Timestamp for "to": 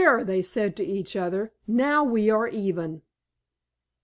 0.75-0.83